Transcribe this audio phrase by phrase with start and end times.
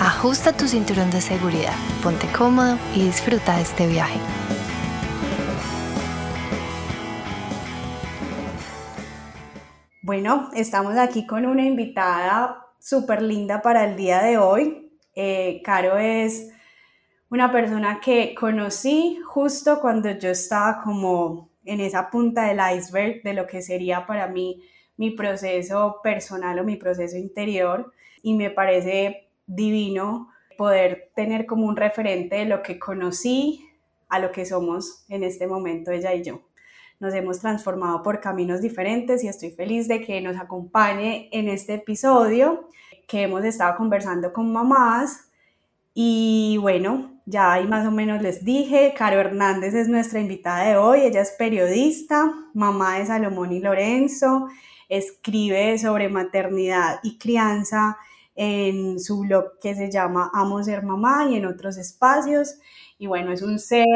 [0.00, 4.18] ajusta tu cinturón de seguridad, ponte cómodo y disfruta de este viaje.
[10.02, 14.98] Bueno, estamos aquí con una invitada súper linda para el día de hoy.
[15.14, 16.50] Eh, Caro es
[17.30, 23.34] una persona que conocí justo cuando yo estaba como en esa punta del iceberg de
[23.34, 24.62] lo que sería para mí
[24.96, 31.76] mi proceso personal o mi proceso interior y me parece divino poder tener como un
[31.76, 33.68] referente de lo que conocí
[34.08, 36.42] a lo que somos en este momento ella y yo.
[37.00, 41.74] Nos hemos transformado por caminos diferentes y estoy feliz de que nos acompañe en este
[41.74, 42.68] episodio
[43.08, 45.32] que hemos estado conversando con mamás
[45.94, 50.76] y bueno, ya ahí más o menos les dije, Caro Hernández es nuestra invitada de
[50.76, 54.48] hoy, ella es periodista, mamá de Salomón y Lorenzo,
[54.88, 57.98] escribe sobre maternidad y crianza
[58.34, 62.58] en su blog que se llama Amo Ser Mamá y en otros espacios.
[62.98, 63.86] Y bueno, es un ser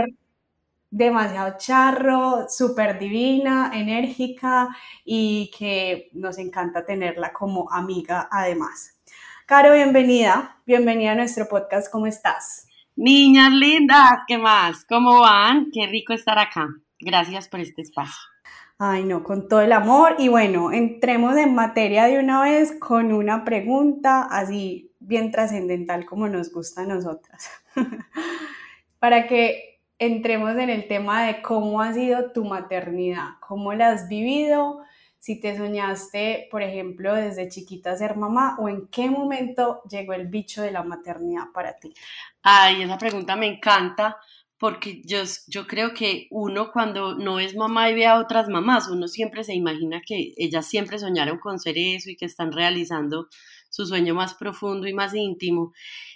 [0.90, 4.68] demasiado charro, súper divina, enérgica
[5.04, 8.98] y que nos encanta tenerla como amiga además.
[9.46, 12.66] Caro, bienvenida, bienvenida a nuestro podcast, ¿cómo estás?
[12.96, 14.84] Niñas lindas, ¿qué más?
[14.88, 15.70] ¿Cómo van?
[15.72, 16.66] Qué rico estar acá.
[16.98, 18.35] Gracias por este espacio.
[18.78, 20.16] Ay, no, con todo el amor.
[20.18, 26.28] Y bueno, entremos en materia de una vez con una pregunta así bien trascendental como
[26.28, 27.48] nos gusta a nosotras.
[28.98, 34.08] Para que entremos en el tema de cómo ha sido tu maternidad, cómo la has
[34.08, 34.82] vivido,
[35.18, 40.26] si te soñaste, por ejemplo, desde chiquita ser mamá o en qué momento llegó el
[40.26, 41.94] bicho de la maternidad para ti.
[42.42, 44.18] Ay, esa pregunta me encanta
[44.58, 45.18] porque yo,
[45.48, 49.44] yo creo que uno cuando no es mamá y ve a otras mamás, uno siempre
[49.44, 53.28] se imagina que ellas siempre soñaron con ser eso y que están realizando
[53.70, 55.72] su sueño más profundo y más íntimo.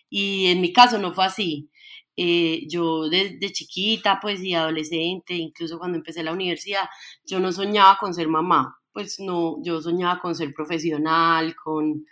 [0.09, 1.71] Y en mi caso no fue así.
[2.17, 6.89] Eh, yo desde chiquita, pues y adolescente, incluso cuando empecé la universidad,
[7.25, 12.05] yo no soñaba con ser mamá, pues no, yo soñaba con ser profesional, con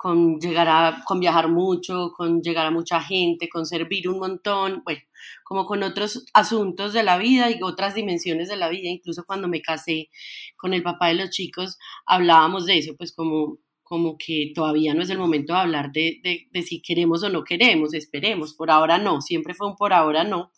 [0.00, 4.80] con llegar a, con viajar mucho, con llegar a mucha gente, con servir un montón,
[4.82, 5.02] bueno,
[5.44, 9.46] como con otros asuntos de la vida y otras dimensiones de la vida, incluso cuando
[9.46, 10.08] me casé
[10.56, 15.02] con el papá de los chicos, hablábamos de eso, pues como, como que todavía no
[15.02, 18.96] es el momento de hablar de, de, si queremos o no queremos, esperemos, por ahora
[18.96, 20.50] no, siempre fue un por ahora no,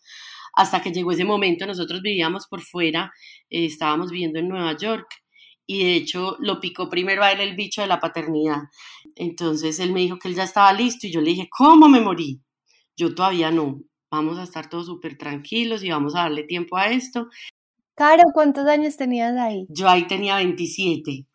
[0.55, 3.13] hasta que llegó ese momento, nosotros vivíamos por fuera,
[3.51, 5.22] eh, estábamos viviendo en Nueva York
[5.67, 8.63] y de hecho lo picó primero a él el bicho de la paternidad.
[9.15, 12.01] Entonces él me dijo que él ya estaba listo y yo le dije, ¿cómo me
[12.01, 12.41] morí?
[12.97, 13.81] Yo todavía no,
[14.11, 17.29] vamos a estar todos súper tranquilos y vamos a darle tiempo a esto.
[17.95, 19.67] Caro, ¿cuántos años tenías ahí?
[19.69, 21.27] Yo ahí tenía 27.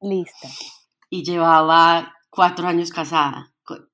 [0.00, 0.48] Listo.
[1.10, 3.52] Y llevaba cuatro años casada.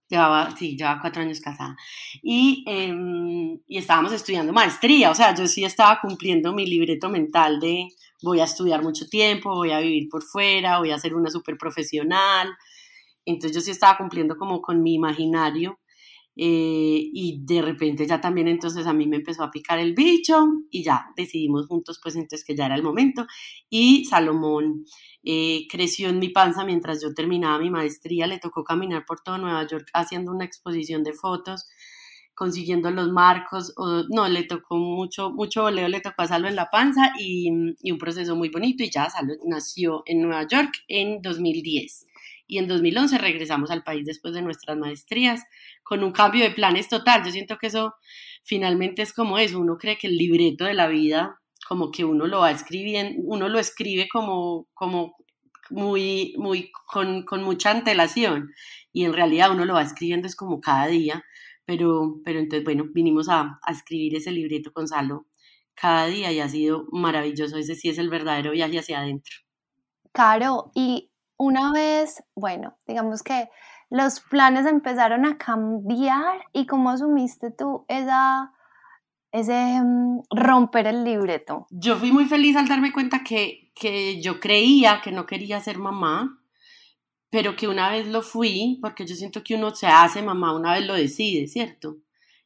[0.08, 1.76] Llevaba, sí, llevaba cuatro años casada.
[2.22, 7.58] Y, em, y estábamos estudiando maestría, o sea, yo sí estaba cumpliendo mi libreto mental
[7.60, 7.88] de,
[8.22, 11.56] voy a estudiar mucho tiempo, voy a vivir por fuera, voy a ser una súper
[11.56, 12.54] profesional.
[13.24, 15.78] Entonces yo sí estaba cumpliendo como con mi imaginario
[16.36, 20.46] eh, y de repente ya también entonces a mí me empezó a picar el bicho
[20.70, 23.26] y ya decidimos juntos pues entonces que ya era el momento.
[23.70, 24.84] Y Salomón
[25.22, 29.38] eh, creció en mi panza mientras yo terminaba mi maestría, le tocó caminar por todo
[29.38, 31.66] Nueva York haciendo una exposición de fotos
[32.34, 36.56] consiguiendo los marcos, o, no, le tocó mucho, mucho voleo, le tocó a Salo en
[36.56, 37.48] la panza y,
[37.80, 42.06] y, un proceso muy bonito y ya Salo nació en Nueva York en 2010
[42.46, 45.42] y en 2011 regresamos al país después de nuestras maestrías
[45.82, 47.24] con un cambio de planes total.
[47.24, 47.94] Yo siento que eso
[48.44, 52.26] finalmente es como eso, uno cree que el libreto de la vida como que uno
[52.26, 55.16] lo va escribiendo, uno lo escribe como, como
[55.70, 58.52] muy, muy, con, con mucha antelación
[58.92, 61.24] y en realidad uno lo va escribiendo es como cada día
[61.64, 65.26] pero, pero entonces, bueno, vinimos a, a escribir ese libreto con Salo
[65.74, 67.56] cada día y ha sido maravilloso.
[67.56, 69.34] Ese sí es el verdadero viaje hacia adentro.
[70.12, 73.48] Caro, y una vez, bueno, digamos que
[73.90, 78.52] los planes empezaron a cambiar y cómo asumiste tú esa,
[79.32, 81.66] ese mm, romper el libreto.
[81.70, 85.78] Yo fui muy feliz al darme cuenta que, que yo creía que no quería ser
[85.78, 86.40] mamá
[87.34, 90.74] pero que una vez lo fui, porque yo siento que uno se hace mamá, una
[90.74, 91.96] vez lo decide, ¿cierto?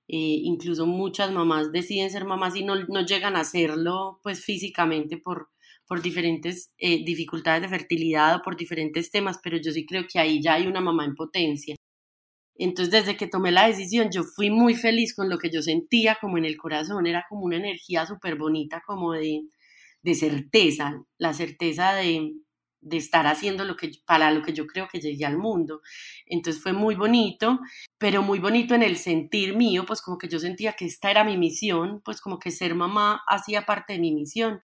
[0.09, 5.19] Eh, incluso muchas mamás deciden ser mamás y no, no llegan a hacerlo pues físicamente
[5.19, 5.51] por,
[5.89, 10.19] por diferentes eh, dificultades de fertilidad o por diferentes temas, pero yo sí creo que
[10.19, 11.75] ahí ya hay una mamá en potencia.
[12.57, 16.19] Entonces, desde que tomé la decisión, yo fui muy feliz con lo que yo sentía
[16.21, 19.43] como en el corazón, era como una energía súper bonita, como de,
[20.03, 22.35] de certeza, la certeza de,
[22.81, 25.83] de estar haciendo lo que para lo que yo creo que llegué al mundo.
[26.27, 27.61] Entonces fue muy bonito,
[27.99, 31.25] pero muy bonito en el sentir mío, pues como que yo sentía que esta era
[31.25, 34.63] mi misión, pues como que ser mamá hacía parte de mi misión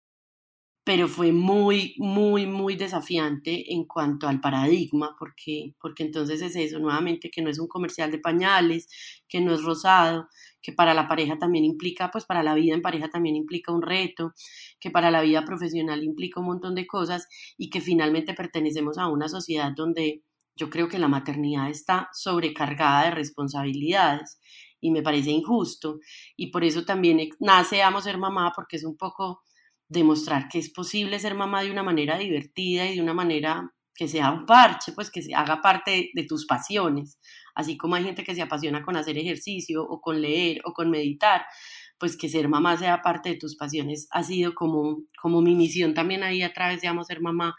[0.84, 6.78] pero fue muy, muy, muy desafiante en cuanto al paradigma, porque, porque entonces es eso,
[6.78, 8.86] nuevamente, que no es un comercial de pañales,
[9.26, 10.28] que no es rosado,
[10.60, 13.80] que para la pareja también implica, pues para la vida en pareja también implica un
[13.80, 14.34] reto,
[14.78, 19.08] que para la vida profesional implica un montón de cosas y que finalmente pertenecemos a
[19.08, 20.22] una sociedad donde
[20.56, 24.38] yo creo que la maternidad está sobrecargada de responsabilidades
[24.80, 25.98] y me parece injusto.
[26.36, 29.42] Y por eso también nace Amo ser mamá porque es un poco
[29.88, 34.08] demostrar que es posible ser mamá de una manera divertida y de una manera que
[34.08, 37.18] sea un parche, pues que se haga parte de, tus pasiones.
[37.54, 40.90] Así como hay gente que se apasiona con hacer ejercicio o con leer o con
[40.90, 41.46] meditar,
[41.98, 45.94] pues que ser mamá sea parte de tus pasiones ha sido como, como mi misión
[45.94, 47.54] también ahí a través de Amo Ser Mamá.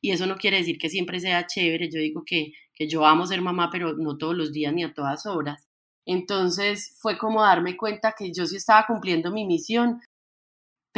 [0.00, 3.26] Y eso no quiere decir que siempre sea chévere, yo digo que, que yo amo
[3.26, 5.66] ser mamá, pero no todos los días ni a todas horas.
[6.06, 10.00] Entonces fue como darme cuenta que yo sí estaba cumpliendo mi misión,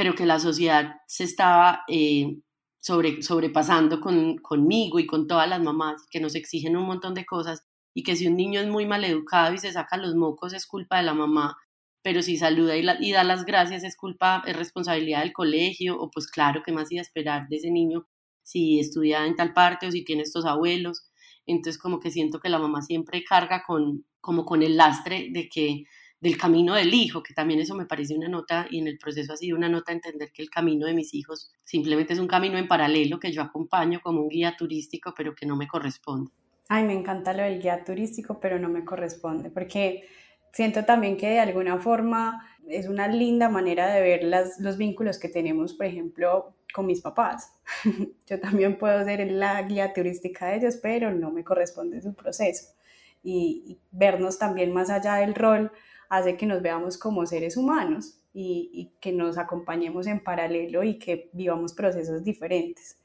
[0.00, 2.38] pero que la sociedad se estaba eh,
[2.79, 7.26] sobre, sobrepasando con, conmigo y con todas las mamás, que nos exigen un montón de
[7.26, 10.55] cosas y que si un niño es muy mal educado y se saca los mocos
[10.55, 11.58] es culpa de la mamá,
[12.00, 16.29] pero si saluda y, da las gracias es culpa, es responsabilidad del colegio, o pues
[16.29, 18.06] claro, ¿qué más iba a esperar de ese niño
[18.43, 21.11] si estudia en tal parte o si tiene estos abuelos?
[21.44, 25.50] Entonces como que siento que la mamá siempre carga con, como con el lastre de
[25.50, 25.85] que
[26.21, 29.33] del camino del hijo, que también eso me parece una nota y en el proceso
[29.33, 32.59] ha sido una nota entender que el camino de mis hijos simplemente es un camino
[32.59, 36.31] en paralelo que yo acompaño como un guía turístico, pero que no me corresponde.
[36.69, 40.05] Ay, me encanta lo del guía turístico, pero no me corresponde, porque
[40.53, 45.19] siento también que de alguna forma es una linda manera de ver las, los vínculos
[45.19, 47.51] que tenemos, por ejemplo, con mis papás.
[48.27, 52.75] yo también puedo ser la guía turística de ellos, pero no me corresponde su proceso.
[53.23, 55.73] Y, y vernos también más allá del rol
[56.11, 61.31] hace que nos veamos como seres humanos y, que nos acompañemos en paralelo y que
[61.33, 62.99] vivamos procesos diferentes.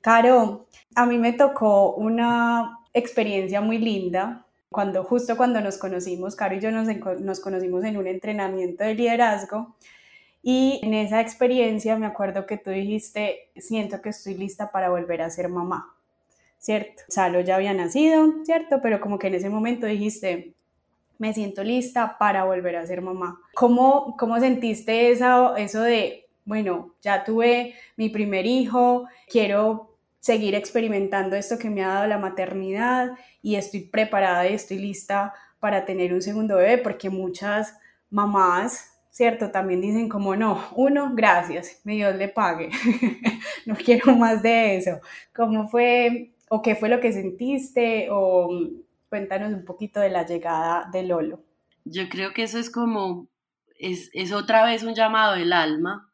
[0.00, 6.56] Caro, a mí me tocó una experiencia muy linda cuando justo cuando nos conocimos, Caro
[6.56, 6.88] y yo nos,
[7.20, 9.76] nos conocimos en un entrenamiento de liderazgo
[10.42, 15.22] y en esa experiencia me acuerdo que tú dijiste, siento que estoy lista para volver
[15.22, 15.94] a ser mamá,
[16.58, 17.02] ¿cierto?
[17.08, 18.80] Salo ya había nacido, ¿cierto?
[18.82, 20.54] Pero como que en ese momento dijiste,
[21.18, 23.40] me siento lista para volver a ser mamá.
[23.54, 31.36] ¿Cómo, cómo sentiste eso, eso de, bueno, ya tuve mi primer hijo, quiero seguir experimentando
[31.36, 33.12] esto que me ha dado la maternidad
[33.42, 36.78] y estoy preparada y estoy lista para tener un segundo bebé?
[36.78, 37.76] Porque muchas
[38.10, 39.50] mamás, ¿cierto?
[39.50, 42.70] También dicen como, no, uno, gracias, mi Dios le pague,
[43.66, 45.00] no quiero más de eso.
[45.34, 48.50] ¿Cómo fue o qué fue lo que sentiste o
[49.12, 51.44] Cuéntanos un poquito de la llegada de Lolo.
[51.84, 53.28] Yo creo que eso es como,
[53.78, 56.10] es, es otra vez un llamado del alma,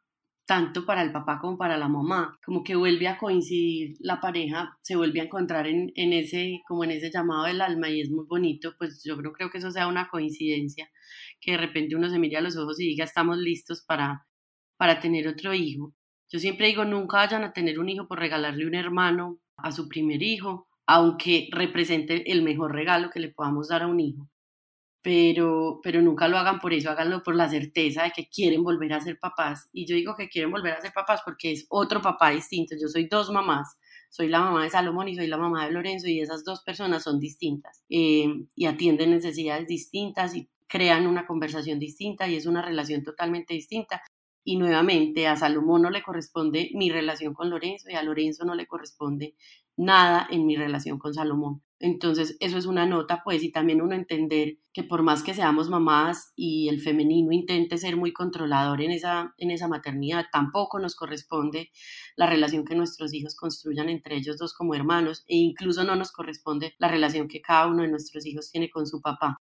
[0.47, 4.77] tanto para el papá como para la mamá, como que vuelve a coincidir la pareja,
[4.83, 8.11] se vuelve a encontrar en, en, ese, como en ese llamado del alma y es
[8.11, 10.91] muy bonito, pues yo creo, creo que eso sea una coincidencia,
[11.41, 14.27] que de repente uno se mire a los ojos y diga estamos listos para,
[14.77, 15.95] para tener otro hijo.
[16.29, 19.87] Yo siempre digo, nunca vayan a tener un hijo por regalarle un hermano a su
[19.87, 24.27] primer hijo, aunque represente el mejor regalo que le podamos dar a un hijo.
[25.03, 28.95] Pero, pero nunca lo hagan por eso, háganlo por la certeza de que quieren volver
[28.95, 29.69] a ser papás.
[29.73, 32.75] Y yo digo que quieren volver a ser papás porque es otro papá distinto.
[32.81, 33.77] Yo soy dos mamás,
[34.09, 37.03] soy la mamá de Salomón y soy la mamá de Lorenzo y esas dos personas
[37.03, 38.27] son distintas eh,
[38.57, 44.03] y atienden necesidades distintas y crean una conversación distinta y es una relación totalmente distinta.
[44.43, 48.55] Y nuevamente a Salomón no le corresponde mi relación con Lorenzo y a Lorenzo no
[48.55, 49.35] le corresponde
[49.79, 51.63] nada en mi relación con Salomón.
[51.81, 55.71] Entonces, eso es una nota, pues, y también uno entender que por más que seamos
[55.71, 60.97] mamás y el femenino intente ser muy controlador en esa, en esa maternidad, tampoco nos
[60.97, 61.71] corresponde
[62.17, 66.11] la relación que nuestros hijos construyan entre ellos dos como hermanos e incluso no nos
[66.11, 69.39] corresponde la relación que cada uno de nuestros hijos tiene con su papá.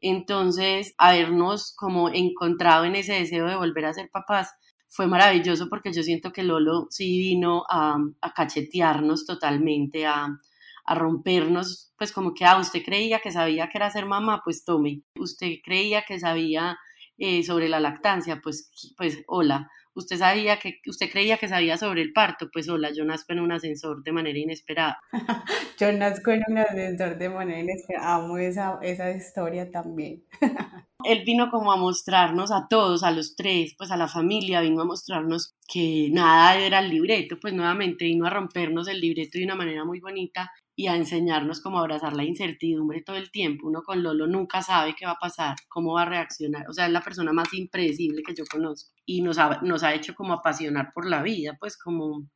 [0.00, 4.52] Entonces, habernos como encontrado en ese deseo de volver a ser papás,
[4.88, 7.98] fue maravilloso porque yo siento que Lolo sí vino a,
[8.34, 10.38] cachetearnos totalmente, a,
[10.84, 14.64] a rompernos, pues como que, ah, usted creía que sabía que era ser mamá, pues
[14.64, 16.78] tome, usted creía que sabía
[17.18, 22.02] eh, sobre la lactancia, pues, pues hola, usted sabía que, usted creía que sabía sobre
[22.02, 25.00] el parto, pues hola, yo nazco en un ascensor de manera inesperada.
[25.78, 30.24] yo nazco en un ascensor de manera inesperada, amo esa, esa historia también.
[31.04, 34.82] Él vino como a mostrarnos a todos, a los tres, pues a la familia, vino
[34.82, 39.44] a mostrarnos que nada era el libreto, pues nuevamente vino a rompernos el libreto de
[39.44, 43.66] una manera muy bonita y a enseñarnos cómo abrazar la incertidumbre todo el tiempo.
[43.66, 46.68] Uno con Lolo nunca sabe qué va a pasar, cómo va a reaccionar.
[46.68, 49.92] O sea, es la persona más impredecible que yo conozco y nos ha, nos ha
[49.92, 52.28] hecho como apasionar por la vida, pues como,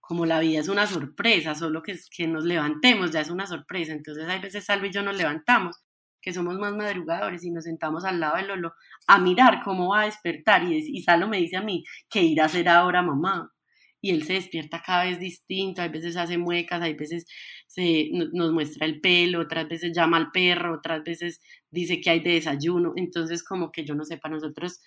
[0.00, 3.92] como la vida es una sorpresa, solo que, que nos levantemos ya es una sorpresa.
[3.92, 5.76] Entonces, hay veces Salvo y yo nos levantamos,
[6.22, 8.72] que somos más madrugadores y nos sentamos al lado de Lolo
[9.08, 10.64] a mirar cómo va a despertar.
[10.64, 13.52] Y, y Salo me dice a mí, ¿qué ir a hacer ahora, mamá?
[14.00, 17.26] Y él se despierta cada vez distinto, hay veces hace muecas, hay veces
[17.66, 21.40] se, nos muestra el pelo, otras veces llama al perro, otras veces
[21.70, 24.80] dice que hay de desayuno, entonces como que yo no sé, para nosotros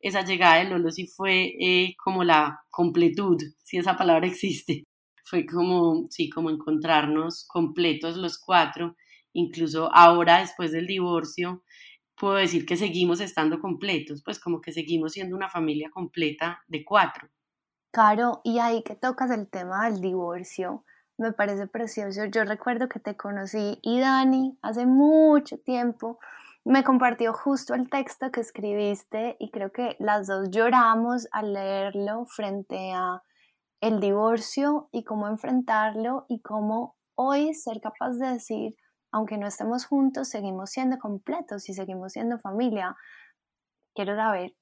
[0.00, 4.84] esa llegada de Lolo sí fue eh, como la completud, si esa palabra existe,
[5.24, 8.96] fue como, sí, como encontrarnos completos los cuatro,
[9.32, 11.62] incluso ahora después del divorcio,
[12.16, 16.84] puedo decir que seguimos estando completos, pues como que seguimos siendo una familia completa de
[16.84, 17.30] cuatro.
[17.92, 20.84] Caro, y ahí que tocas el tema del divorcio,
[21.18, 22.24] me parece precioso.
[22.26, 26.18] Yo recuerdo que te conocí y Dani hace mucho tiempo
[26.64, 32.26] me compartió justo el texto que escribiste y creo que las dos lloramos al leerlo
[32.26, 33.22] frente a
[33.80, 38.76] el divorcio y cómo enfrentarlo y cómo hoy ser capaz de decir,
[39.10, 42.94] aunque no estemos juntos, seguimos siendo completos y seguimos siendo familia.
[43.94, 44.54] Quiero saber,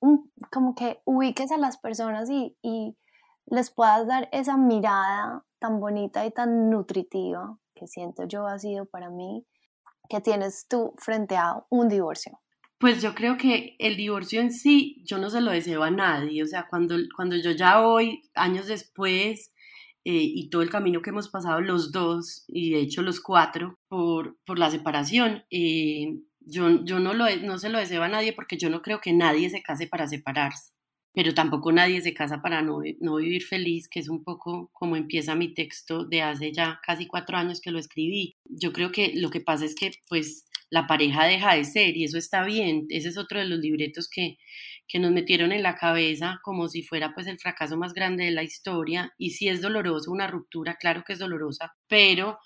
[0.51, 2.97] como que ubiques a las personas y
[3.51, 8.87] les puedas dar esa mirada tan bonita y tan nutritiva que siento yo ha sido
[8.87, 9.45] para mí,
[10.09, 12.41] que tienes tú frente a un divorcio?
[12.79, 16.43] Pues yo creo que el divorcio en sí, yo no se lo deseo a nadie.
[16.43, 19.53] O sea, cuando, cuando yo ya voy, años después,
[20.05, 23.79] eh, y todo el camino que hemos pasado los dos, y de hecho los cuatro,
[23.89, 28.33] por, por la separación, eh, yo, yo no, lo, no se lo deseo a nadie
[28.33, 30.73] porque yo no creo que nadie se case para separarse
[31.15, 34.97] pero tampoco nadie se casa para no, no, vivir feliz, que es un poco como
[34.97, 38.37] empieza mi texto de hace ya casi cuatro años que lo escribí.
[38.45, 42.05] Yo creo que lo que pasa es que pues la pareja deja de ser y
[42.05, 42.87] eso está bien.
[42.91, 44.39] Ese es otro de los libretos que,
[44.87, 48.31] que nos metieron en la cabeza como si fuera pues el fracaso más grande de
[48.31, 52.39] la historia y si es doloroso una ruptura, claro que es dolorosa, pero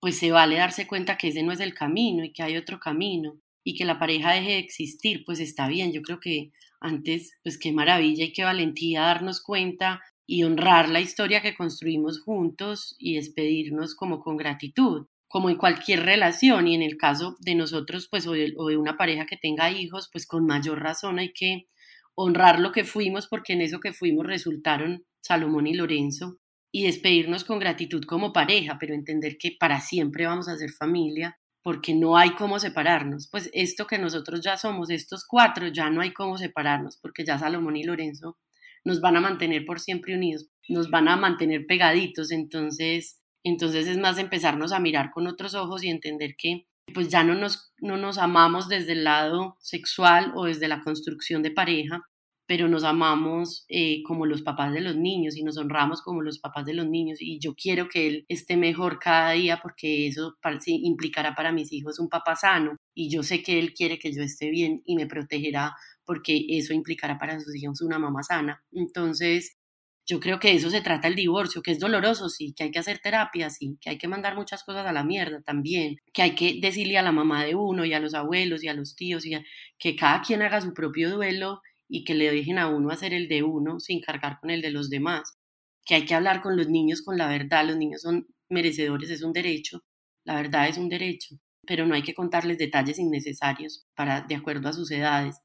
[0.00, 2.78] pues se vale darse cuenta que ese no es el camino y que hay otro
[2.78, 5.92] camino y que la pareja deje de existir, pues está bien.
[5.92, 11.00] Yo creo que antes, pues qué maravilla y qué valentía darnos cuenta y honrar la
[11.00, 16.82] historia que construimos juntos y despedirnos como con gratitud, como en cualquier relación y en
[16.82, 20.26] el caso de nosotros, pues o de, o de una pareja que tenga hijos, pues
[20.26, 21.68] con mayor razón hay que
[22.14, 26.38] honrar lo que fuimos porque en eso que fuimos resultaron Salomón y Lorenzo
[26.70, 31.38] y despedirnos con gratitud como pareja, pero entender que para siempre vamos a ser familia
[31.68, 33.28] porque no hay cómo separarnos.
[33.30, 37.38] Pues esto que nosotros ya somos, estos cuatro, ya no hay cómo separarnos, porque ya
[37.38, 38.38] Salomón y Lorenzo
[38.86, 43.98] nos van a mantener por siempre unidos, nos van a mantener pegaditos, entonces, entonces es
[43.98, 47.98] más empezarnos a mirar con otros ojos y entender que pues ya no nos, no
[47.98, 52.00] nos amamos desde el lado sexual o desde la construcción de pareja,
[52.48, 56.38] pero nos amamos eh, como los papás de los niños y nos honramos como los
[56.38, 60.34] papás de los niños y yo quiero que él esté mejor cada día porque eso
[60.66, 64.22] implicará para mis hijos un papá sano y yo sé que él quiere que yo
[64.22, 65.74] esté bien y me protegerá
[66.06, 68.64] porque eso implicará para sus hijos una mamá sana.
[68.72, 69.58] Entonces,
[70.06, 72.78] yo creo que eso se trata el divorcio, que es doloroso, sí, que hay que
[72.78, 76.34] hacer terapia, sí, que hay que mandar muchas cosas a la mierda también, que hay
[76.34, 79.26] que decirle a la mamá de uno y a los abuelos y a los tíos
[79.26, 79.36] y
[79.78, 83.28] que cada quien haga su propio duelo y que le dejen a uno hacer el
[83.28, 85.38] de uno sin cargar con el de los demás,
[85.84, 89.22] que hay que hablar con los niños con la verdad, los niños son merecedores, es
[89.22, 89.82] un derecho,
[90.24, 94.68] la verdad es un derecho, pero no hay que contarles detalles innecesarios para de acuerdo
[94.68, 95.36] a sus edades.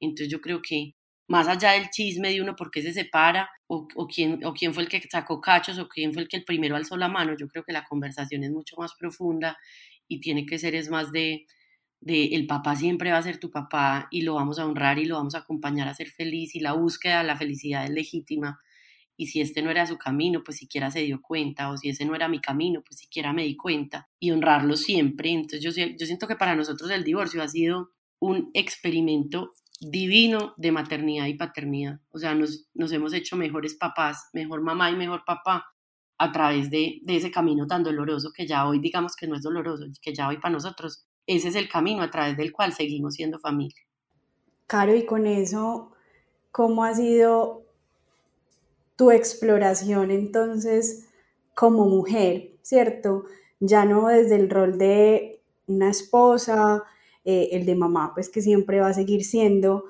[0.00, 0.94] Entonces yo creo que
[1.28, 4.74] más allá del chisme de uno por qué se separa o, o, quién, o quién
[4.74, 7.36] fue el que sacó cachos o quién fue el que el primero alzó la mano,
[7.38, 9.56] yo creo que la conversación es mucho más profunda
[10.08, 11.46] y tiene que ser es más de
[12.00, 15.04] de el papá siempre va a ser tu papá y lo vamos a honrar y
[15.04, 18.60] lo vamos a acompañar a ser feliz y la búsqueda de la felicidad es legítima
[19.20, 22.06] y si este no era su camino, pues siquiera se dio cuenta, o si ese
[22.06, 25.28] no era mi camino, pues siquiera me di cuenta, y honrarlo siempre.
[25.28, 31.26] Entonces yo, siento que para nosotros el divorcio ha sido un experimento divino de maternidad
[31.26, 32.00] y paternidad.
[32.08, 35.66] O sea, nos, nos hemos hecho mejores papás, mejor mamá y mejor papá
[36.16, 39.42] a través de, de, ese camino tan doloroso que ya hoy digamos que no es
[39.42, 41.04] doloroso, que ya hoy para nosotros
[41.36, 43.80] ese es el camino a través del cual seguimos siendo familia.
[44.66, 45.92] Caro, y con eso,
[46.50, 47.62] ¿cómo ha sido
[48.96, 51.08] tu exploración entonces
[51.54, 53.26] como mujer, ¿cierto?
[53.60, 56.82] Ya no desde el rol de una esposa,
[57.24, 59.84] eh, el de mamá, pues que siempre va a seguir siendo,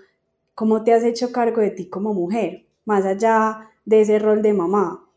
[0.54, 2.66] ¿cómo te has hecho cargo de ti como mujer?
[2.84, 5.08] Más allá de ese rol de mamá.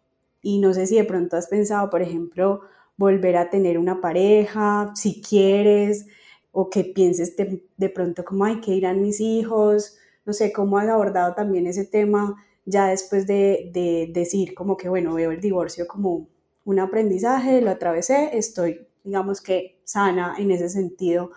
[0.41, 2.61] Y no sé si de pronto has pensado, por ejemplo,
[3.03, 6.07] volver a tener una pareja, si quieres,
[6.53, 9.97] o que pienses de, pronto como, ay, que irán mis hijos?
[10.25, 14.87] No sé, ¿cómo has abordado también ese tema ya después de, de decir como que,
[14.87, 16.29] bueno, veo el divorcio como
[16.63, 21.31] un aprendizaje, lo atravesé, estoy, digamos que, sana en ese sentido.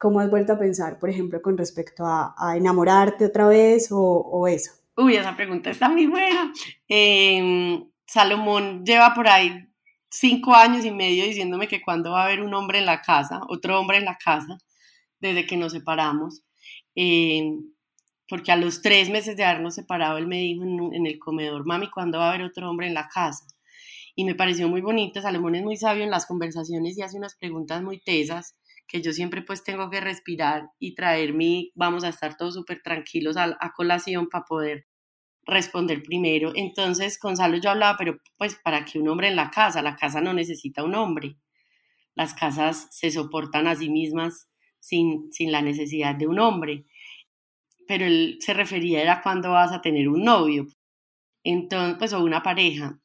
[0.00, 4.48] ¿Cómo has vuelto a pensar, por ejemplo, con respecto a, enamorarte otra vez o, o,
[4.48, 4.72] eso?
[4.96, 6.52] Uy, esa pregunta está muy buena.
[6.88, 9.66] Em, Salomón lleva por ahí
[10.10, 13.40] cinco años y medio diciéndome que cuando va a haber un hombre en la casa,
[13.48, 14.58] otro hombre en la casa,
[15.20, 16.42] desde que nos separamos.
[16.94, 17.52] Eh,
[18.28, 21.88] porque a los tres meses de habernos separado, él me dijo en, el comedor, mami,
[21.90, 23.46] ¿cuándo va a haber otro hombre en la casa?
[24.16, 27.36] Y me pareció muy bonito, Salomón es muy sabio en las conversaciones y hace unas
[27.36, 28.56] preguntas muy tesas
[28.88, 32.80] que yo siempre pues tengo que respirar y traer mi, vamos a estar todos súper
[32.82, 34.86] tranquilos a, a colación para poder
[35.46, 36.52] responder primero.
[36.54, 40.20] Entonces, Gonzalo yo hablaba, pero pues para que un hombre en la casa, la casa
[40.20, 41.36] no necesita un hombre.
[42.14, 44.48] Las casas se soportan a sí mismas
[44.80, 46.86] sin, sin la necesidad de un hombre.
[47.86, 50.66] Pero él se refería era cuando vas a tener un novio,
[51.44, 52.98] entonces, pues, o una pareja.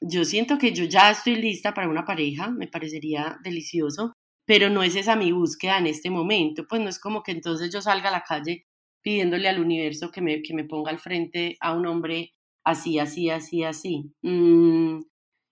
[0.00, 4.12] Yo siento que yo ya estoy lista para una pareja, me parecería delicioso,
[4.44, 7.72] pero no es esa mi búsqueda en este momento, pues no es como que entonces
[7.72, 8.66] yo salga a la calle
[9.04, 12.32] pidiéndole al universo que me, que me ponga al frente a un hombre
[12.64, 14.10] así, así, así, así.
[14.22, 15.02] Mm,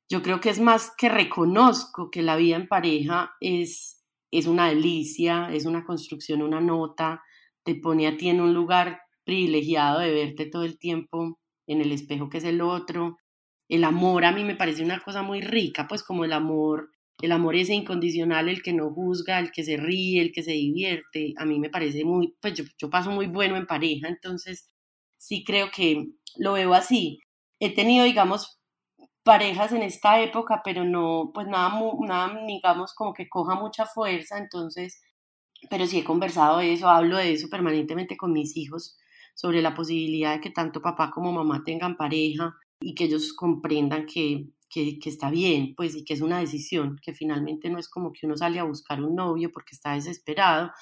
[0.09, 4.69] yo creo que es más que reconozco que la vida en pareja es, es una
[4.69, 7.23] delicia, es una construcción, una nota,
[7.63, 11.93] te pone a ti en un lugar privilegiado de verte todo el tiempo en el
[11.93, 13.19] espejo que es el otro.
[13.69, 17.33] El amor a mí me parece una cosa muy rica, pues como el amor el
[17.33, 21.35] amor ese incondicional, el que no juzga, el que se ríe, el que se divierte,
[21.37, 24.71] a mí me parece muy, pues yo, paso muy bueno en pareja, entonces
[25.19, 27.21] sí creo que lo veo así.
[27.61, 28.61] He tenido, digamos,
[29.23, 34.39] parejas en esta época, pero no, pues nada, nada, digamos, como que coja mucha fuerza,
[34.39, 35.01] entonces,
[35.71, 38.99] pero sí he conversado de eso, hablo de eso permanentemente con mis hijos,
[39.35, 44.07] sobre la posibilidad de que tanto papá como mamá tengan pareja y que ellos comprendan
[44.07, 48.13] que que, está bien, pues, y que es una decisión, que finalmente no es como
[48.13, 50.73] que uno sale a buscar un novio porque está desesperado,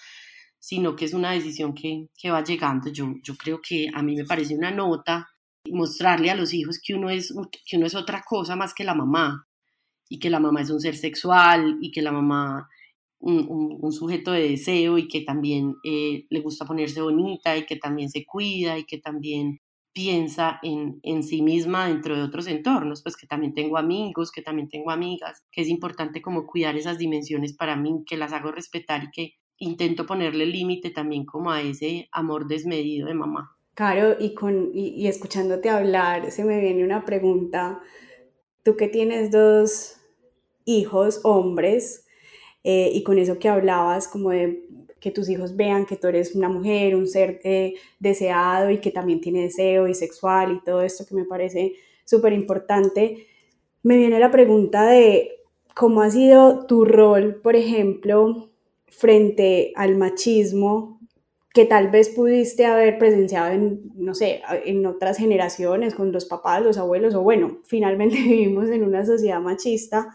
[0.58, 2.90] sino que es una decisión que, que va llegando.
[2.90, 5.28] Yo, yo creo que a mí me parece una nota
[5.70, 7.34] mostrarle a los hijos que uno, es,
[7.66, 9.46] que uno es otra cosa más que la mamá,
[10.08, 12.68] y que la mamá es un ser sexual, y que la mamá
[13.20, 17.76] un, un, sujeto de deseo y que también eh, le gusta ponerse bonita y que
[17.76, 19.60] también se cuida y que también
[19.92, 24.42] piensa en, en, sí misma dentro de otros entornos, pues que también tengo amigos, que
[24.42, 28.52] también tengo amigas, que es importante como cuidar esas dimensiones para mí, que las hago
[28.52, 33.56] respetar y que intento ponerle límite también como a ese amor desmedido de mamá.
[33.74, 37.80] Claro, y, con, y, escuchándote hablar, se me viene una pregunta.
[38.62, 39.96] Tú que tienes dos
[40.64, 42.06] hijos hombres,
[42.62, 44.66] eh, y con eso que hablabas como de
[45.00, 48.90] que tus hijos vean que tú eres una mujer, un ser eh, deseado y que
[48.90, 53.26] también tiene deseo y sexual y todo esto que me parece súper importante,
[53.82, 55.40] me viene la pregunta de
[55.74, 58.50] cómo ha sido tu rol, por ejemplo,
[58.88, 61.00] frente al machismo
[61.52, 66.62] que tal vez pudiste haber presenciado en, no sé, en otras generaciones, con los papás,
[66.62, 70.14] los abuelos, o bueno, finalmente vivimos en una sociedad machista.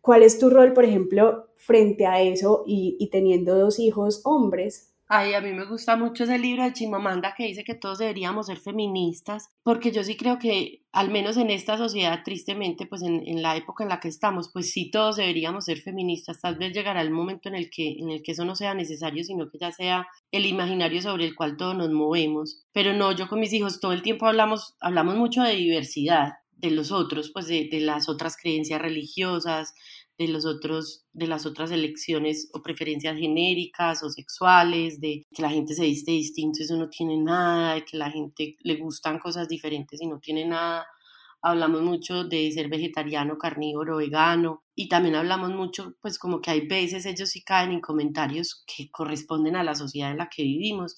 [0.00, 4.88] ¿Cuál es tu rol, por ejemplo, frente a eso y, teniendo dos hijos hombres.
[5.08, 8.46] Ay, a mí me gusta mucho ese libro de Chimamanda que dice que todos deberíamos
[8.46, 13.22] ser feministas, porque yo sí creo que, al menos en esta sociedad, tristemente, pues en,
[13.28, 16.40] en, la época en la que estamos, pues sí todos deberíamos ser feministas.
[16.40, 19.22] Tal vez llegará el momento en el, que, en el que eso no sea necesario,
[19.22, 22.64] sino que ya sea el imaginario sobre el cual todos nos movemos.
[22.72, 26.70] Pero no, yo con mis hijos todo el tiempo hablamos, hablamos mucho de diversidad de
[26.70, 29.74] los otros, pues de, de las otras creencias religiosas,
[30.22, 35.50] de los otros, de las otras elecciones o preferencias genéricas o sexuales, de que la
[35.50, 39.48] gente se viste distinto eso no tiene nada, de que la gente le gustan cosas
[39.48, 40.86] diferentes y no tiene nada.
[41.42, 46.66] Hablamos mucho de ser vegetariano, carnívoro, vegano y también hablamos mucho, pues como que hay
[46.66, 50.96] veces ellos sí caen en comentarios que corresponden a la sociedad en la que vivimos,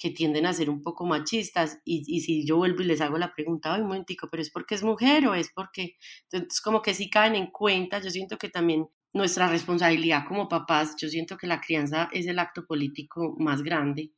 [0.00, 3.18] que tienden a ser un poco machistas y, y, si yo vuelvo y les hago
[3.18, 5.98] la pregunta, ay, un momentico, pero es porque es mujer o es porque,
[6.32, 10.96] entonces como que sí caen en cuenta, yo siento que también nuestra responsabilidad como papás,
[10.98, 14.12] yo siento que la crianza es el acto político más grande,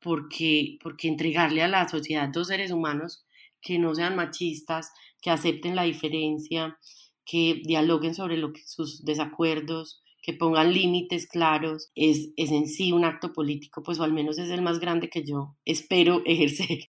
[0.00, 3.26] porque, porque entregarle a la sociedad dos seres humanos
[3.60, 6.78] que no sean machistas, que acepten la diferencia,
[7.26, 13.32] que dialoguen sobre sus desacuerdos, que pongan límites claros, es, es en sí un acto
[13.32, 16.86] político, pues al menos es el más grande que yo espero ejercer.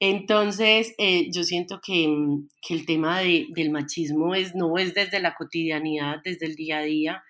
[0.00, 4.94] Entonces, eh, yo siento que, mm, que el tema de, del machismo es, no es
[4.94, 7.24] desde la cotidianidad, desde el día a día.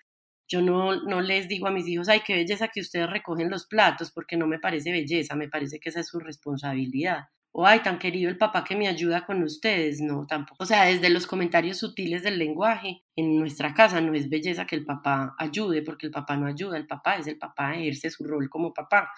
[0.49, 3.67] Yo no, no les digo a mis hijos, ay, qué belleza que ustedes recogen los
[3.67, 7.81] platos, porque no me parece belleza, me parece que esa es su responsabilidad o ay,
[7.81, 10.63] tan querido el papá que me ayuda con ustedes, no, tampoco.
[10.63, 14.75] O sea, desde los comentarios sutiles del lenguaje, en nuestra casa no es belleza que
[14.75, 18.23] el papá ayude, porque el papá no ayuda, el papá es el papá, ejerce su
[18.25, 19.09] rol como papá.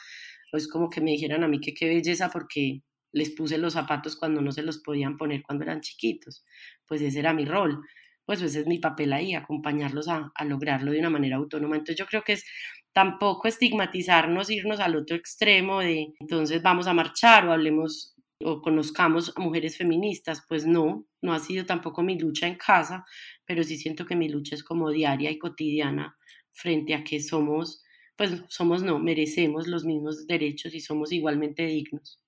[0.53, 3.73] O es como que me dijeran a mí que qué belleza porque les puse los
[3.73, 6.45] zapatos cuando no se los podían poner cuando eran chiquitos.
[6.87, 7.81] Pues ese era mi rol.
[8.25, 11.75] Pues ese es mi papel ahí, acompañarlos a, a lograrlo de una manera autónoma.
[11.75, 12.45] Entonces yo creo que es
[12.93, 19.33] tampoco estigmatizarnos, irnos al otro extremo de entonces vamos a marchar o hablemos o conozcamos
[19.35, 23.05] a mujeres feministas, pues no, no ha sido tampoco mi lucha en casa,
[23.45, 26.17] pero sí siento que mi lucha es como diaria y cotidiana
[26.51, 27.83] frente a que somos,
[28.17, 32.21] pues somos no, merecemos los mismos derechos y somos igualmente dignos.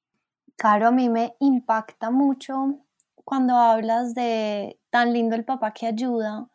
[0.57, 2.85] Claro, a mí me impacta mucho
[3.23, 6.49] cuando hablas de tan lindo el papá que ayuda,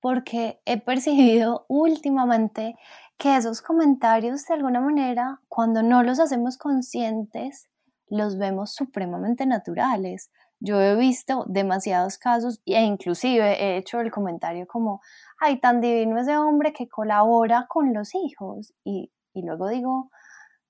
[0.00, 2.76] porque he percibido últimamente
[3.16, 7.68] que esos comentarios de alguna manera, cuando no los hacemos conscientes,
[8.10, 10.30] los vemos supremamente naturales.
[10.60, 15.00] Yo he visto demasiados casos e inclusive he hecho el comentario como,
[15.38, 18.72] ay, tan divino ese hombre que colabora con los hijos.
[18.84, 20.10] Y, y luego digo,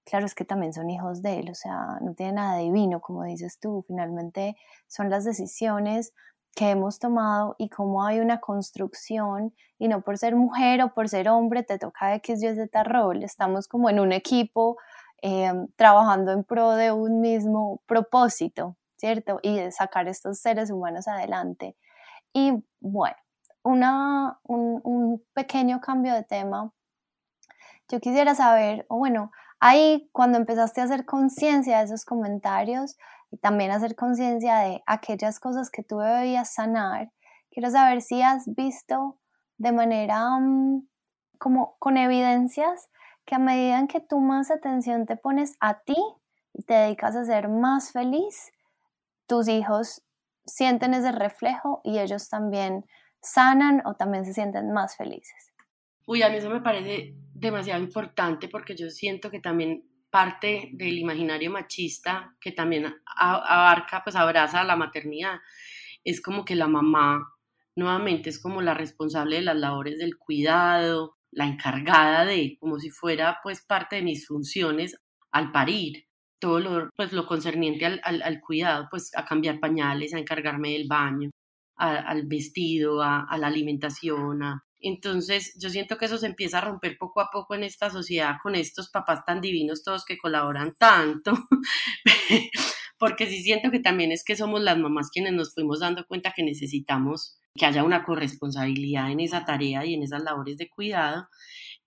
[0.04, 3.24] claro, es que también son hijos de él, o sea, no tiene nada divino, como
[3.24, 6.12] dices tú, finalmente son las decisiones
[6.54, 11.08] que hemos tomado y cómo hay una construcción y no por ser mujer o por
[11.08, 14.76] ser hombre te toca X, Y, Z rol, estamos como en un equipo
[15.20, 19.40] Em, trabajando en pro de un mismo propósito, ¿cierto?
[19.42, 21.76] Y de sacar estos seres humanos adelante.
[22.32, 23.16] Y bueno,
[23.64, 26.72] una, un, pequeño cambio de tema.
[27.88, 32.96] Yo quisiera saber, o bueno, ahí cuando empezaste a hacer conciencia de esos comentarios
[33.32, 37.10] y también hacer conciencia de aquellas cosas que tú debías sanar,
[37.50, 39.18] quiero saber si has visto
[39.56, 40.86] de manera mm,
[41.38, 42.88] como con evidencias
[43.28, 45.98] que a medida en que tú más atención te pones a ti
[46.54, 48.52] y te dedicas a ser más feliz,
[49.26, 50.02] tus hijos
[50.46, 52.86] sienten ese reflejo y ellos también
[53.20, 55.52] sanan o también se sienten más felices.
[56.06, 60.96] Uy, a mí eso me parece demasiado importante porque yo siento que también parte del
[60.96, 65.36] imaginario machista que también abarca, pues abraza a la maternidad,
[66.02, 67.30] es como que la mamá
[67.76, 72.90] nuevamente es como la responsable de las labores del cuidado, la encargada de, como si
[72.90, 74.96] fuera pues parte de mis funciones
[75.30, 76.06] al parir,
[76.40, 80.88] todo lo, pues, lo concerniente al, al, cuidado, pues a cambiar pañales, a encargarme del
[80.88, 81.30] baño,
[81.76, 84.40] al vestido, a, a, la alimentación.
[84.80, 88.38] Entonces yo siento que eso se empieza a romper poco a poco en esta sociedad
[88.42, 91.34] con estos papás tan divinos todos que colaboran tanto,
[92.98, 96.32] porque sí siento que también es que somos las mamás quienes nos fuimos dando cuenta
[96.34, 101.28] que necesitamos que haya una corresponsabilidad en esa tarea y en esas labores de cuidado.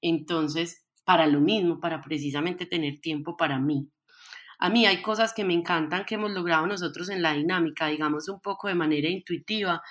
[0.01, 3.89] Entonces, para lo mismo, para precisamente tener tiempo para mí.
[4.59, 8.29] A mí hay cosas que me encantan que hemos logrado nosotros en la dinámica, digamos
[8.29, 9.81] un poco de manera intuitiva,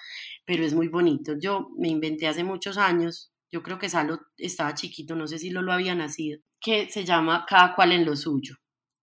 [0.45, 1.35] pero es muy bonito.
[1.41, 5.51] Yo me inventé hace muchos años, yo creo que Salo estaba chiquito, no sé si
[5.51, 8.55] lo, lo había nacido, que se llama Cada cual en lo suyo.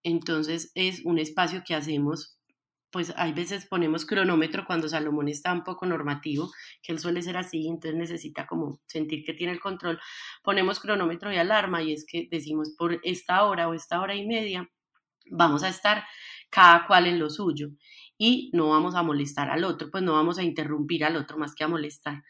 [0.03, 2.36] Entonces es un espacio que hacemos
[2.91, 7.37] pues hay veces ponemos cronómetro cuando Salomón está un poco normativo, que él suele ser
[7.37, 9.99] así, entonces necesita como sentir que tiene el control,
[10.43, 14.25] ponemos cronómetro y alarma y es que decimos por esta hora o esta hora y
[14.25, 14.69] media
[15.29, 16.05] vamos a estar
[16.49, 17.69] cada cual en lo suyo
[18.17, 21.53] y no vamos a molestar al otro, pues no vamos a interrumpir al otro más
[21.53, 22.23] que a molestar,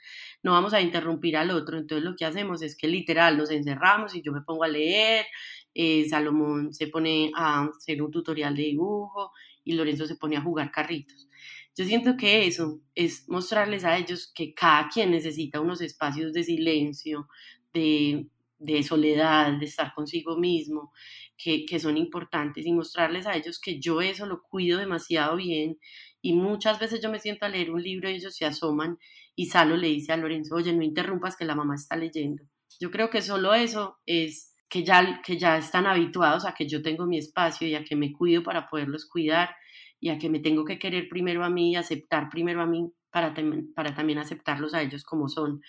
[0.43, 4.15] no vamos a interrumpir al otro, entonces lo que hacemos es que literal nos encerramos
[4.15, 5.25] y yo me pongo a leer,
[5.73, 9.31] eh, Salomón se pone a hacer un tutorial de dibujo
[9.67, 11.27] y Lorenzo se pone a jugar carritos.
[11.75, 16.43] Yo siento que eso es mostrarles a ellos que cada quien necesita unos espacios de
[16.43, 17.27] silencio,
[17.73, 18.27] de,
[18.57, 20.91] de soledad, de estar consigo mismo,
[21.37, 25.77] que, que, son importantes y mostrarles a ellos que yo eso lo cuido demasiado bien
[26.21, 28.97] y muchas veces yo me siento a leer un libro y ellos se asoman
[29.35, 32.43] y Salo le dice a Lorenzo, oye, no interrumpas que la mamá está leyendo.
[32.79, 36.81] Yo creo que solo eso es que ya, que ya están habituados a que yo
[36.81, 39.55] tengo mi espacio y a que me cuido para poderlos cuidar
[39.99, 42.91] y a que me tengo que querer primero a mí y aceptar primero a mí
[43.09, 43.33] para,
[43.75, 45.61] para también aceptarlos a ellos como son.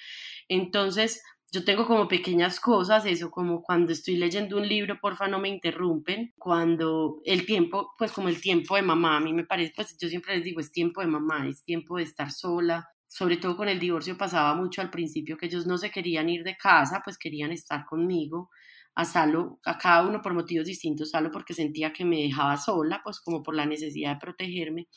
[0.49, 5.39] Entonces, yo tengo como pequeñas cosas, eso como cuando estoy leyendo un libro, porfa no
[5.39, 9.73] me interrumpen, cuando el tiempo, pues como el tiempo de mamá, a mí me parece,
[9.75, 13.39] pues yo siempre les digo, es tiempo de mamá, es tiempo de estar sola, sobre
[13.39, 16.57] todo con el divorcio pasaba mucho al principio que ellos no se querían ir de
[16.57, 18.51] casa, pues querían estar conmigo,
[18.95, 23.01] a Salo, a cada uno por motivos distintos, Salo porque sentía que me dejaba sola,
[23.05, 24.89] pues como por la necesidad de protegerme,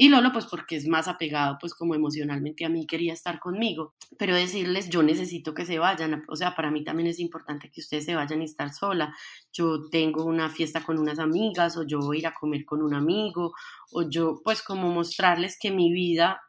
[0.00, 3.94] y Lolo, pues porque es más apegado, pues como emocionalmente a mí quería estar conmigo.
[4.16, 6.22] Pero decirles, yo necesito que se vayan.
[6.28, 9.12] O sea, para mí también es importante que ustedes se vayan y estar sola.
[9.52, 12.80] Yo tengo una fiesta con unas amigas o yo voy a ir a comer con
[12.80, 13.54] un amigo
[13.90, 16.40] o yo, pues como mostrarles que mi vida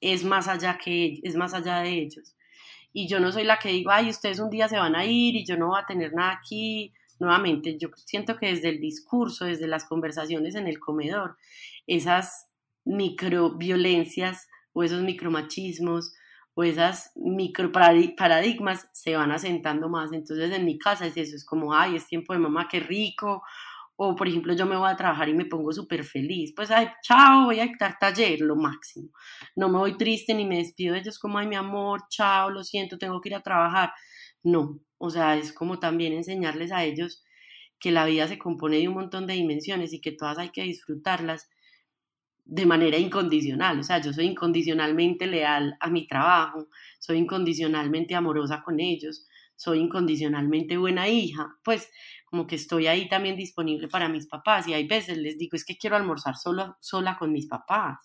[0.00, 2.36] es más allá que es más allá de ellos.
[2.92, 5.36] Y yo no soy la que digo, ay, ustedes un día se van a ir
[5.36, 6.92] y yo no voy a tener nada aquí.
[7.18, 11.36] Nuevamente, yo siento que desde el discurso, desde las conversaciones en el comedor,
[11.86, 12.48] esas
[12.84, 16.14] microviolencias o esos micromachismos
[16.54, 20.12] o esas microparadigmas se van asentando más.
[20.12, 23.42] Entonces en mi casa es eso, es como, ay, es tiempo de mamá, qué rico.
[23.96, 26.52] O por ejemplo, yo me voy a trabajar y me pongo súper feliz.
[26.54, 29.08] Pues, ay, chao, voy a dictar taller, lo máximo.
[29.56, 32.62] No me voy triste ni me despido de ellos como, ay, mi amor, chao, lo
[32.64, 33.92] siento, tengo que ir a trabajar.
[34.42, 37.24] No, o sea, es como también enseñarles a ellos
[37.78, 40.62] que la vida se compone de un montón de dimensiones y que todas hay que
[40.62, 41.48] disfrutarlas
[42.46, 46.68] de manera incondicional, o sea, yo soy incondicionalmente leal a mi trabajo,
[47.00, 51.90] soy incondicionalmente amorosa con ellos, soy incondicionalmente buena hija, pues
[52.26, 55.64] como que estoy ahí también disponible para mis papás y hay veces les digo, es
[55.64, 57.98] que quiero almorzar solo, sola con mis papás,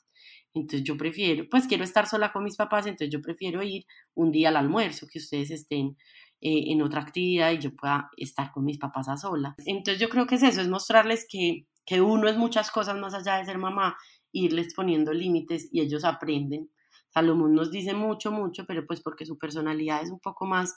[0.53, 3.85] entonces yo prefiero, pues quiero estar sola con mis papás, entonces yo prefiero ir
[4.15, 5.97] un día al almuerzo, que ustedes estén
[6.41, 9.53] eh, en otra actividad y yo pueda estar con mis papás a solas.
[9.65, 13.13] Entonces yo creo que es eso, es mostrarles que, que uno es muchas cosas más
[13.13, 13.95] allá de ser mamá
[14.33, 16.69] irles poniendo límites y ellos aprenden.
[17.09, 20.75] Salomón nos dice mucho, mucho, pero pues porque su personalidad es un poco más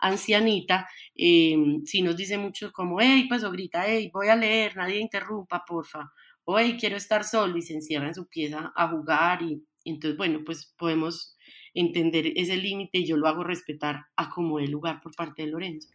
[0.00, 4.76] ancianita, eh, sí nos dice mucho como, hey, pues o grita, hey, voy a leer,
[4.76, 6.10] nadie interrumpa, porfa,
[6.44, 10.16] o hey, quiero estar solo y se encierra en su pieza a jugar y, entonces,
[10.16, 11.36] bueno, pues podemos
[11.74, 15.48] entender ese límite y yo lo hago respetar a como el lugar por parte de
[15.48, 15.88] Lorenzo.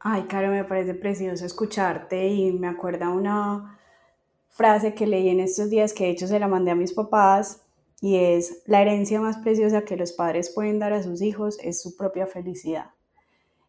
[0.00, 3.80] Ay, Caro, me parece precioso escucharte y me acuerda una
[4.50, 7.66] frase que leí en estos días que de hecho se la mandé a mis papás
[8.00, 11.82] y es la herencia más preciosa que los padres pueden dar a sus hijos es
[11.82, 12.90] su propia felicidad.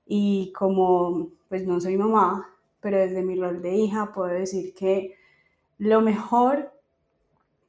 [0.08, 5.16] Y como pues no soy mamá, pero desde mi rol de hija puedo decir que
[5.78, 6.72] lo mejor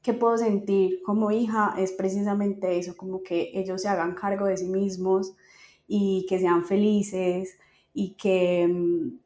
[0.03, 4.57] que puedo sentir como hija es precisamente eso, como que ellos se hagan cargo de
[4.57, 5.35] sí mismos
[5.87, 7.59] y que sean felices
[7.92, 9.18] y que mm,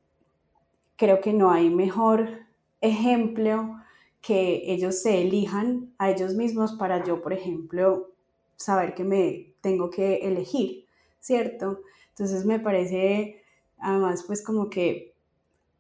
[0.97, 2.29] creo que no hay mejor
[2.81, 3.77] ejemplo
[4.21, 8.11] que ellos se elijan a ellos mismos para yo, por ejemplo,
[8.57, 10.87] saber que me tengo que elegir,
[11.19, 11.81] ¿cierto?
[12.13, 13.43] Entonces me parece,
[13.79, 15.15] además, pues como que,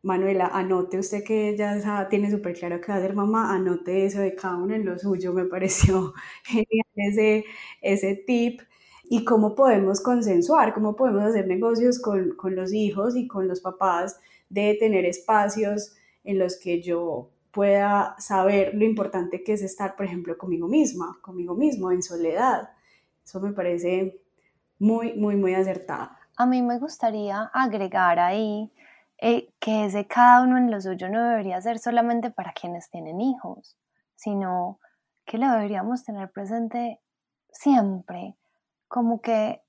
[0.02, 4.20] Manuela, anote usted que ya tiene súper claro que va a ser mamá, anote eso
[4.20, 6.12] de cada uno en lo suyo, me pareció
[6.44, 7.44] genial ese,
[7.82, 8.60] ese tip.
[9.04, 13.60] Y cómo podemos consensuar, cómo podemos hacer negocios con, con los hijos y con los
[13.60, 14.18] papás
[14.48, 20.06] de tener espacios en los que yo pueda saber lo importante que es estar, por
[20.06, 22.70] ejemplo, conmigo misma, conmigo mismo, en soledad.
[23.24, 24.20] Eso me parece
[24.78, 26.10] muy, muy, muy acertado.
[26.42, 28.68] A mí me gustaría agregar ahí
[29.18, 33.20] eh, que ese cada uno en lo suyo no debería ser solamente para quienes tienen
[33.20, 33.78] hijos,
[34.16, 34.80] sino
[35.24, 37.00] que lo deberíamos tener presente
[37.52, 38.34] siempre,
[38.88, 39.62] como que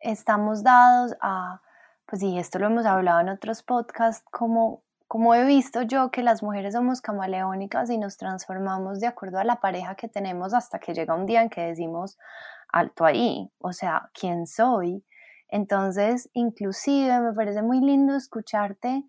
[0.00, 1.62] estamos dados a,
[2.04, 6.22] pues y esto lo hemos hablado en otros podcasts, como como he visto yo que
[6.22, 10.78] las mujeres somos camaleónicas y nos transformamos de acuerdo a la pareja que tenemos hasta
[10.78, 12.18] que llega un día en que decimos
[12.70, 15.02] alto ahí, o sea, ¿quién soy?
[15.48, 19.04] Entonces, inclusive me parece muy lindo escucharte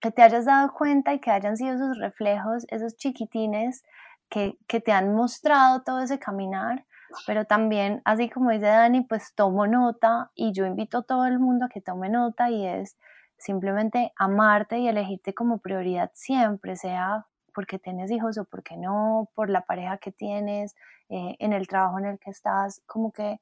[0.00, 3.82] que te hayas dado cuenta y que hayan sido esos reflejos, esos chiquitines
[4.28, 6.84] que, te han mostrado todo ese caminar,
[7.26, 11.38] pero también, así como dice Dani, pues tomo nota y yo invito a todo el
[11.38, 12.96] mundo a que tome nota y es
[13.38, 19.50] simplemente amarte y elegirte como prioridad siempre, sea porque tienes hijos o porque no, por
[19.50, 20.76] la pareja que tienes,
[21.08, 23.40] eh, en el trabajo en el que estás, como que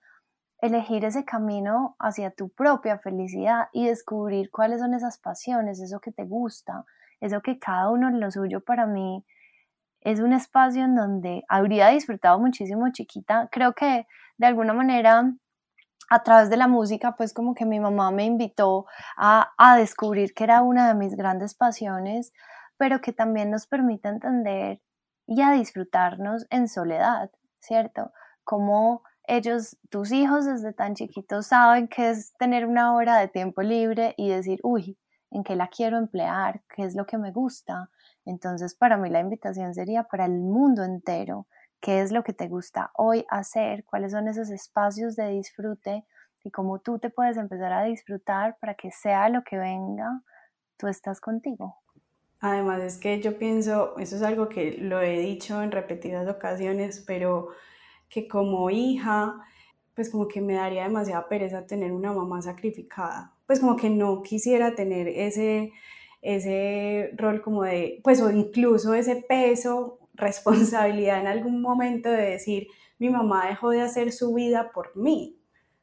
[0.60, 6.12] elegir ese camino hacia tu propia felicidad y descubrir cuáles son esas pasiones, eso que
[6.12, 6.84] te gusta,
[7.20, 9.24] eso que cada uno en lo suyo para mí
[10.00, 13.48] es un espacio en donde habría disfrutado muchísimo chiquita.
[13.50, 14.06] Creo que
[14.38, 15.32] de alguna manera
[16.08, 20.34] a través de la música, pues como que mi mamá me invitó a, a descubrir
[20.34, 22.32] que era una de mis grandes pasiones,
[22.76, 24.80] pero que también nos permite entender
[25.26, 28.12] y a disfrutarnos en soledad, ¿cierto?
[28.44, 33.62] Como ellos, tus hijos desde tan chiquitos saben que es tener una hora de tiempo
[33.62, 34.98] libre y decir, uy,
[35.30, 36.62] ¿en qué la quiero emplear?
[36.74, 37.90] ¿Qué es lo que me gusta?
[38.24, 41.46] Entonces, para mí la invitación sería para el mundo entero.
[41.80, 43.84] ¿Qué es lo que te gusta hoy hacer?
[43.84, 46.04] ¿Cuáles son esos espacios de disfrute?
[46.42, 50.22] Y cómo tú te puedes empezar a disfrutar para que sea lo que venga,
[50.76, 51.76] tú estás contigo.
[52.40, 57.02] Además es que yo pienso, eso es algo que lo he dicho en repetidas ocasiones,
[57.06, 57.48] pero
[58.08, 59.34] que como hija,
[59.94, 63.32] pues como que me daría demasiada pereza tener una mamá sacrificada.
[63.46, 65.72] Pues como que no quisiera tener ese,
[66.22, 72.68] ese rol como de, pues o incluso ese peso, responsabilidad en algún momento de decir,
[72.98, 75.38] mi mamá dejó de hacer su vida por mí,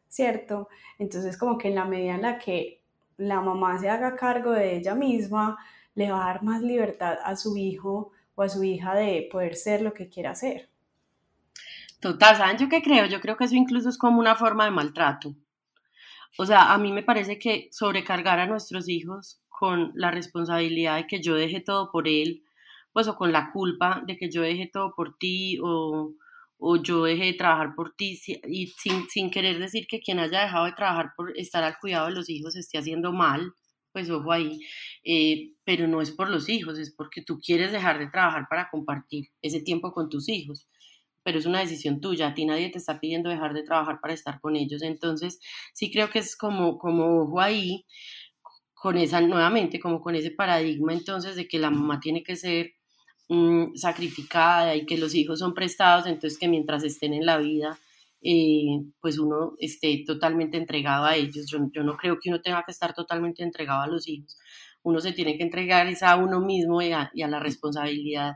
[0.08, 0.70] ¿cierto?
[1.00, 2.84] Entonces como que en la medida en la que
[3.18, 5.58] la mamá se haga cargo de ella misma,
[5.96, 9.56] le va a dar más libertad a su hijo o a su hija de poder
[9.56, 10.73] ser lo que quiera ser.
[12.04, 13.06] Total, ¿saben yo qué creo?
[13.06, 15.38] Yo creo que eso incluso es como una forma de maltrato.
[16.38, 21.08] O sea, a mí me parece que sobrecargar a nuestros hijos con la responsabilidad de
[21.08, 22.44] que yo deje todo por él,
[22.92, 26.14] pues o con la culpa de que yo deje todo por ti o,
[26.58, 30.42] o yo deje de trabajar por ti y sin, sin, querer decir que quien haya
[30.42, 33.54] dejado de trabajar por estar al cuidado de los hijos esté haciendo mal,
[33.94, 34.60] pues ojo ahí,
[35.06, 38.70] eh, pero no es por los hijos, es porque tú quieres dejar de trabajar para
[38.70, 40.68] compartir ese tiempo con tus hijos,
[41.24, 44.14] pero es una decisión tuya, a ti nadie te está pidiendo dejar de trabajar para
[44.14, 45.40] estar con ellos, entonces
[45.74, 47.86] sí creo que es como, como ojo ahí,
[48.74, 52.72] con esa, nuevamente, como con ese paradigma entonces de que la mamá tiene que ser
[53.30, 57.80] mm, sacrificada y que los hijos son prestados, entonces que mientras estén en la vida,
[58.22, 61.48] eh, pues uno esté totalmente entregado a ellos.
[61.50, 64.38] Yo, yo, no creo que uno tenga que estar totalmente entregado a los hijos.
[64.82, 68.36] Uno se tiene que entregar a uno mismo y a, la responsabilidad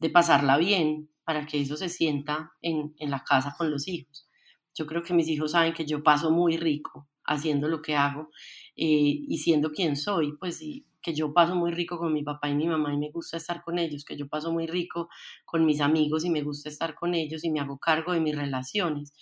[0.00, 4.28] de pasarla bien para que eso se sienta en, en, la casa con los hijos.
[4.74, 8.30] Yo creo que mis hijos saben que yo paso muy rico haciendo lo que hago
[8.76, 12.48] eh, y siendo quien soy, pues y, que yo paso muy rico con mi papá
[12.48, 15.08] y mi mamá y me gusta estar con ellos, que yo paso muy rico
[15.44, 18.36] con mis amigos y me gusta estar con ellos y me hago cargo de mis
[18.36, 19.12] relaciones.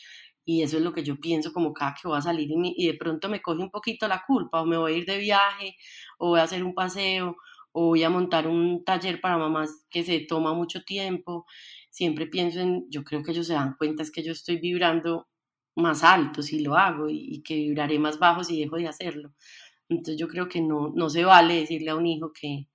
[0.45, 2.95] Y eso es lo que yo pienso como cada que voy a salir y, de
[2.95, 5.77] pronto me coge un poquito la culpa o me voy a ir de viaje
[6.19, 7.37] o voy a hacer un paseo
[7.73, 11.47] o voy a montar un taller para mamás que se toma mucho tiempo.
[11.91, 15.29] Siempre pienso en, yo creo que ellos se dan cuenta es que yo estoy vibrando
[15.77, 19.33] más alto si lo hago y, que vibraré más bajo si dejo de hacerlo.
[19.89, 22.69] Entonces yo creo que no, no se vale decirle a un hijo que,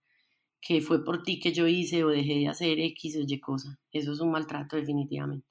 [0.61, 3.79] que fue por ti que yo hice o dejé de hacer X o Y cosa.
[3.91, 5.47] Eso es un maltrato definitivamente.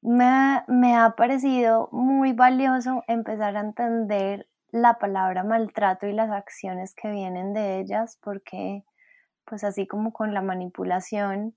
[0.00, 6.94] Me, me ha parecido muy valioso empezar a entender la palabra maltrato y las acciones
[6.94, 8.84] que vienen de ellas, porque
[9.44, 11.56] pues así como con la manipulación,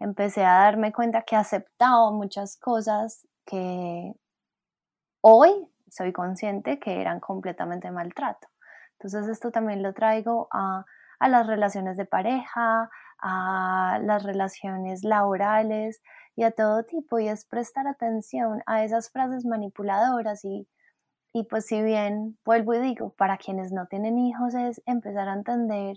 [0.00, 4.12] empecé a darme cuenta que he aceptado muchas cosas que
[5.20, 5.50] hoy
[5.90, 8.48] soy consciente que eran completamente maltrato.
[8.92, 10.84] Entonces esto también lo traigo a,
[11.20, 16.00] las relaciones de pareja, a las relaciones laborales
[16.36, 20.68] y a todo tipo y es prestar atención a esas frases manipuladoras y,
[21.32, 25.34] y pues si bien vuelvo y digo, para quienes no tienen hijos es empezar a
[25.34, 25.96] entender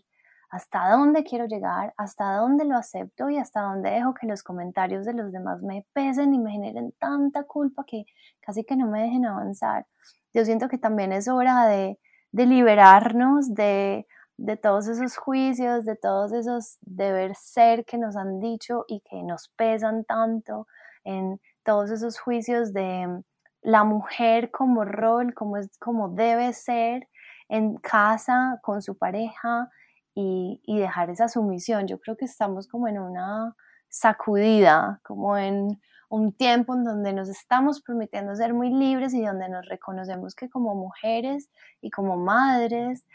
[0.51, 5.05] hasta dónde quiero llegar, hasta dónde lo acepto y hasta dónde dejo que los comentarios
[5.05, 8.05] de los demás me pesen y me generen tanta culpa que
[8.41, 9.87] casi que no me dejen avanzar.
[10.33, 11.97] Yo siento que también es hora de
[12.31, 18.39] de liberarnos de, de todos esos juicios, de todos esos deber ser que nos han
[18.39, 20.67] dicho y que nos pesan tanto,
[21.03, 23.21] en todos esos juicios de
[23.61, 27.07] la mujer como rol, como, es, como debe ser
[27.49, 29.69] en casa con su pareja
[30.13, 31.87] y, dejar esa sumisión.
[31.87, 33.55] Yo creo que estamos como en una
[33.89, 39.47] sacudida, como en un tiempo en donde nos estamos permitiendo ser muy libres y donde
[39.49, 41.49] nos reconocemos que como mujeres
[41.81, 43.05] y como madres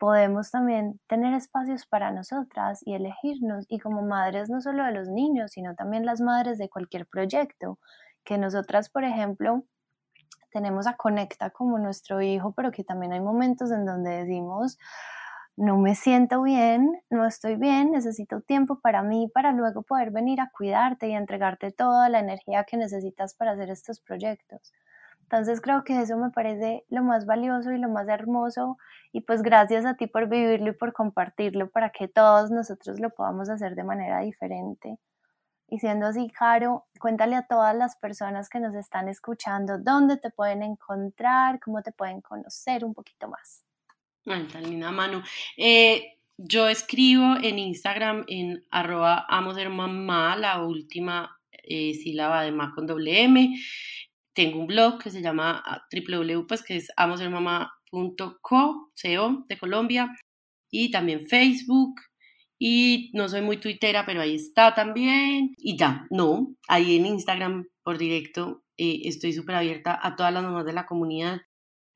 [0.00, 5.08] podemos también tener espacios para nosotras y elegirnos y como madres no solo de los
[5.08, 7.78] niños, sino también las madres de cualquier proyecto,
[8.24, 9.64] que nosotras, por ejemplo,
[10.50, 14.78] tenemos a Conecta como nuestro hijo, pero que también hay momentos en donde decimos,
[15.60, 20.40] no me siento bien, no estoy bien, necesito tiempo para mí para luego poder venir
[20.40, 24.72] a cuidarte y entregarte toda la energía que necesitas para hacer estos proyectos.
[25.24, 28.78] Entonces creo que eso me parece lo más valioso y lo más hermoso
[29.12, 33.10] y pues gracias a ti por vivirlo y por compartirlo para que todos nosotros lo
[33.10, 34.98] podamos hacer de manera diferente.
[35.68, 40.30] Y siendo así, Caro, cuéntale a todas las personas que nos están escuchando dónde te
[40.30, 43.62] pueden encontrar, cómo te pueden conocer un poquito más.
[44.26, 45.22] Ay, tan linda mano.
[45.56, 49.26] Eh, yo escribo en Instagram en arroba
[49.70, 53.58] mamá, la última eh, sílaba de ma con doble M.
[54.32, 58.90] Tengo un blog que se llama ah, www, pues que es amosermamá.co,
[59.48, 60.16] de Colombia,
[60.70, 62.00] y también Facebook,
[62.58, 65.54] y no soy muy tuitera, pero ahí está también.
[65.58, 70.42] Y ya, no, ahí en Instagram por directo eh, estoy súper abierta a todas las
[70.42, 71.40] mamás de la comunidad.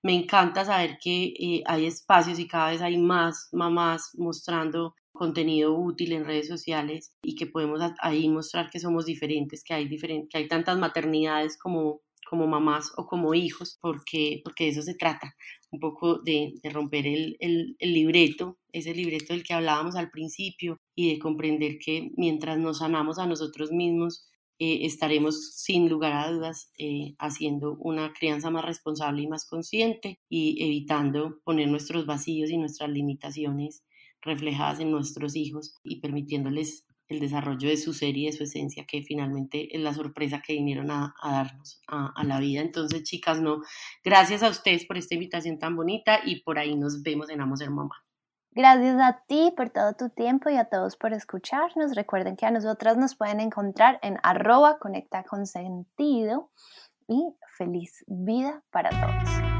[0.04, 5.74] Me encanta saber que eh, hay espacios y cada vez hay más mamás mostrando contenido
[5.74, 10.28] útil en redes sociales y que podemos ahí mostrar que somos diferentes, que hay, diferentes,
[10.28, 14.94] que hay tantas maternidades como, como mamás o como hijos, porque, porque de eso se
[14.94, 15.34] trata,
[15.70, 21.14] un poco de, romper el, el, libreto, ese libreto del que hablábamos al principio, y
[21.14, 24.28] de comprender que mientras nos sanamos a nosotros mismos,
[24.58, 30.20] eh, estaremos sin lugar a dudas eh, haciendo una crianza más responsable y más consciente
[30.28, 33.82] y evitando poner nuestros vacíos y nuestras limitaciones
[34.22, 38.86] reflejadas en nuestros hijos y permitiéndoles el desarrollo de su ser y de su esencia,
[38.86, 42.62] que finalmente es la sorpresa que vinieron a, darnos a, la vida.
[42.62, 43.60] Entonces, chicas, no,
[44.02, 47.58] gracias a ustedes por esta invitación tan bonita y por ahí nos vemos en Amos
[47.58, 48.03] Ser Mamá.
[48.54, 51.96] Gracias a ti por todo tu tiempo y a todos por escucharnos.
[51.96, 56.50] Recuerden que a nosotras nos pueden encontrar en arroba conecta con sentido
[57.08, 59.53] y feliz vida para todos.